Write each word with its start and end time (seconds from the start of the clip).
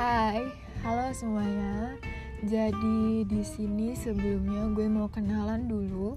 Hai, 0.00 0.48
halo 0.80 1.12
semuanya. 1.12 1.92
Jadi 2.40 3.20
di 3.28 3.44
sini 3.44 3.92
sebelumnya 3.92 4.72
gue 4.72 4.88
mau 4.88 5.12
kenalan 5.12 5.68
dulu. 5.68 6.16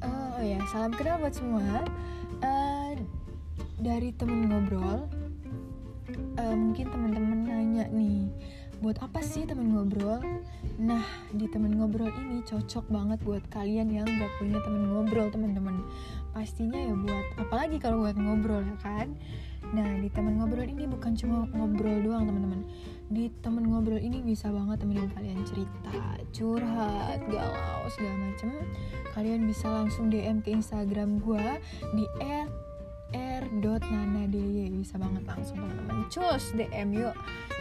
Uh, 0.00 0.40
oh 0.40 0.40
ya, 0.40 0.56
salam 0.72 0.88
kenal 0.96 1.20
buat 1.20 1.36
semua. 1.36 1.84
Uh, 2.40 2.96
dari 3.76 4.16
temen 4.16 4.48
ngobrol, 4.48 5.04
uh, 6.40 6.56
mungkin 6.56 6.88
teman-teman 6.88 7.19
buat 8.80 8.96
apa 9.04 9.20
sih 9.20 9.44
temen 9.44 9.76
ngobrol? 9.76 10.24
Nah, 10.80 11.04
di 11.36 11.44
temen 11.52 11.76
ngobrol 11.76 12.08
ini 12.08 12.40
cocok 12.48 12.88
banget 12.88 13.20
buat 13.20 13.44
kalian 13.52 13.92
yang 13.92 14.08
gak 14.08 14.32
punya 14.40 14.56
temen 14.64 14.88
ngobrol, 14.88 15.28
teman-teman. 15.28 15.84
Pastinya 16.32 16.80
ya 16.80 16.96
buat 16.96 17.26
apalagi 17.36 17.76
kalau 17.76 18.08
buat 18.08 18.16
ngobrol 18.16 18.64
ya 18.64 18.76
kan? 18.80 19.12
Nah, 19.76 20.00
di 20.00 20.08
temen 20.08 20.40
ngobrol 20.40 20.64
ini 20.64 20.88
bukan 20.88 21.12
cuma 21.12 21.44
ngobrol 21.52 22.00
doang, 22.00 22.24
teman-teman. 22.24 22.64
Di 23.12 23.28
temen 23.44 23.68
ngobrol 23.68 24.00
ini 24.00 24.24
bisa 24.24 24.48
banget 24.48 24.80
temenin 24.80 25.12
kalian 25.12 25.44
cerita, 25.44 26.16
curhat, 26.32 27.20
galau, 27.28 27.84
segala 27.92 28.16
macem. 28.32 28.48
Kalian 29.12 29.44
bisa 29.44 29.68
langsung 29.68 30.08
DM 30.08 30.40
ke 30.40 30.56
Instagram 30.56 31.20
gue 31.20 31.46
di 31.92 32.08
r.nanaday 33.12 34.70
bisa 34.70 34.96
banget 34.96 35.22
langsung 35.26 35.58
teman-teman 35.58 36.06
cus 36.08 36.54
DM 36.54 36.94
yuk 36.94 37.14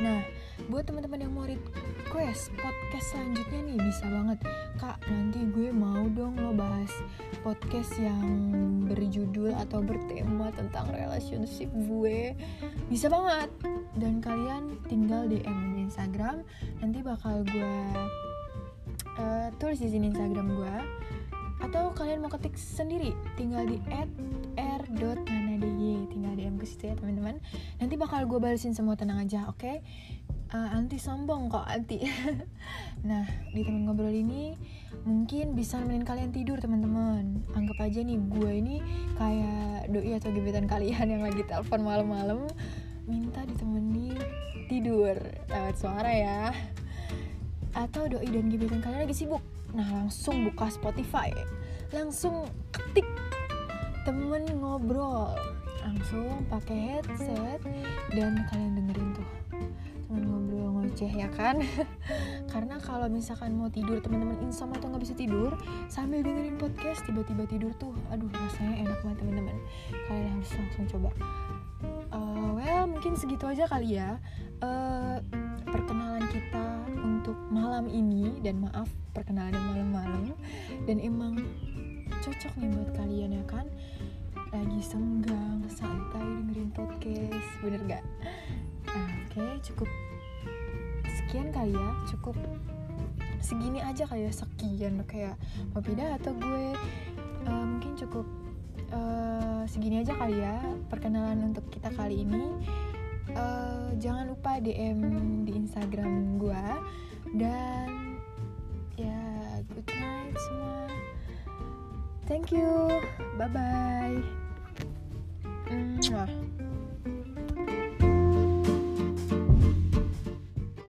nah 0.00 0.24
buat 0.70 0.86
teman-teman 0.88 1.20
yang 1.20 1.32
mau 1.34 1.44
request 1.44 2.54
podcast 2.56 3.06
selanjutnya 3.12 3.60
nih 3.66 3.78
bisa 3.78 4.04
banget. 4.06 4.38
Kak 4.78 4.98
nanti 5.10 5.40
gue 5.50 5.68
mau 5.74 6.06
dong 6.14 6.38
lo 6.38 6.54
bahas 6.54 6.90
podcast 7.42 7.90
yang 7.98 8.22
berjudul 8.86 9.50
atau 9.52 9.82
bertema 9.82 10.54
tentang 10.54 10.88
relationship 10.94 11.68
gue. 11.74 12.38
Bisa 12.88 13.10
banget. 13.10 13.50
Dan 13.98 14.22
kalian 14.22 14.78
tinggal 14.86 15.26
DM 15.26 15.76
di 15.76 15.80
Instagram. 15.90 16.46
Nanti 16.80 16.98
bakal 17.02 17.42
gue 17.44 17.74
uh, 19.18 19.48
tulis 19.58 19.82
di 19.82 19.90
sini 19.90 20.14
Instagram 20.14 20.54
gue. 20.54 20.76
Atau 21.66 21.90
kalian 21.96 22.22
mau 22.22 22.30
ketik 22.30 22.54
sendiri 22.60 23.16
tinggal 23.34 23.64
di 23.64 23.80
r.nanaday 23.90 25.96
tinggal 26.12 26.32
DM 26.36 26.60
ke 26.60 26.66
situ 26.68 26.92
ya 26.92 26.94
teman-teman. 26.94 27.42
Nanti 27.82 27.94
bakal 27.98 28.30
gue 28.30 28.38
balesin 28.38 28.76
semua 28.76 28.94
tenang 28.94 29.22
aja 29.22 29.50
oke? 29.50 29.58
okay? 29.58 29.82
Uh, 30.54 30.68
anti 30.70 30.96
sombong 30.96 31.50
kok 31.50 31.66
anti. 31.66 31.98
Nah 33.04 33.28
di 33.52 33.60
temen 33.60 33.84
ngobrol 33.84 34.08
ini 34.08 34.56
mungkin 35.04 35.52
bisa 35.52 35.76
nemenin 35.76 36.08
kalian 36.08 36.32
tidur 36.32 36.56
teman-teman. 36.56 37.44
Anggap 37.52 37.84
aja 37.84 38.00
nih 38.00 38.16
gue 38.16 38.52
ini 38.64 38.76
kayak 39.20 39.92
doi 39.92 40.16
atau 40.16 40.32
gebetan 40.32 40.64
kalian 40.64 41.12
yang 41.12 41.20
lagi 41.20 41.44
telepon 41.44 41.84
malam-malam 41.84 42.48
minta 43.04 43.44
ditemani 43.44 44.16
tidur 44.72 45.20
lewat 45.52 45.76
suara 45.76 46.08
ya. 46.08 46.42
Atau 47.76 48.08
doi 48.08 48.24
dan 48.24 48.48
gebetan 48.48 48.80
kalian 48.80 49.04
lagi 49.04 49.12
sibuk. 49.12 49.44
Nah 49.76 49.84
langsung 50.00 50.48
buka 50.48 50.72
Spotify. 50.72 51.28
Langsung 51.92 52.48
ketik 52.72 53.04
temen 54.08 54.48
ngobrol. 54.56 55.36
Langsung 55.84 56.48
pakai 56.48 56.96
headset 56.96 57.60
Dan 58.16 58.40
kalian 58.48 58.72
dengerin 58.72 59.12
tuh 59.12 59.43
temen 60.14 60.30
ngobrol 60.30 60.70
ngoceh 60.78 61.10
ya 61.10 61.26
kan? 61.34 61.58
Karena 62.54 62.78
kalau 62.78 63.10
misalkan 63.10 63.58
mau 63.58 63.66
tidur 63.66 63.98
teman-teman 63.98 64.38
insomnia 64.46 64.78
atau 64.78 64.94
nggak 64.94 65.02
bisa 65.02 65.14
tidur 65.18 65.50
Sambil 65.90 66.22
dengerin 66.22 66.54
podcast 66.54 67.02
tiba-tiba 67.02 67.42
tidur 67.50 67.74
tuh 67.82 67.90
Aduh 68.14 68.30
rasanya 68.30 68.86
enak 68.86 68.98
banget 69.02 69.18
teman-teman. 69.26 69.56
Kalian 70.06 70.30
harus 70.38 70.50
langsung 70.54 70.86
coba. 70.86 71.10
Uh, 72.14 72.48
Well 72.54 72.86
mungkin 72.86 73.18
segitu 73.18 73.42
aja 73.50 73.66
kali 73.66 73.98
ya. 73.98 74.22
Uh, 74.62 75.18
Perkenalan 75.66 76.22
kita 76.30 76.66
untuk 77.02 77.34
malam 77.50 77.90
ini 77.90 78.38
Dan 78.38 78.62
maaf 78.62 78.86
perkenalan 79.10 79.58
malam-malam 79.74 80.34
dan 80.90 80.98
emang 80.98 81.38
cocok 82.18 82.52
nih 82.58 82.68
buat 82.74 82.90
kalian 82.98 83.30
ya 83.38 83.44
kan? 83.46 83.66
Lagi 84.50 84.80
senggang 84.82 85.62
santai 85.70 86.22
dengerin 86.22 86.70
podcast 86.74 87.48
bener 87.62 87.82
gak 87.86 88.04
oke 89.34 89.66
cukup 89.66 89.90
sekian 91.10 91.50
kali 91.50 91.74
ya. 91.74 91.90
Cukup 92.06 92.38
segini 93.42 93.82
aja 93.82 94.06
kayak 94.06 94.30
sekian. 94.30 95.02
Kayak 95.10 95.34
mau 95.74 95.82
pindah 95.82 96.14
atau 96.22 96.30
gue. 96.38 96.70
Uh, 97.44 97.64
mungkin 97.74 97.98
cukup 97.98 98.22
uh, 98.94 99.66
segini 99.66 100.00
aja 100.06 100.14
kali 100.14 100.38
ya 100.38 100.62
perkenalan 100.86 101.50
untuk 101.50 101.66
kita 101.74 101.90
kali 101.98 102.22
ini. 102.22 102.46
Uh, 103.34 103.90
jangan 103.98 104.30
lupa 104.30 104.62
DM 104.62 105.02
di 105.42 105.58
Instagram 105.58 106.38
gue 106.38 106.64
dan 107.34 108.14
ya 108.94 109.18
good 109.74 109.88
night 109.98 110.38
semua. 110.38 110.86
Thank 112.30 112.54
you. 112.54 113.02
Bye 113.34 113.50
bye 113.50 114.22
Mwah. 115.74 116.63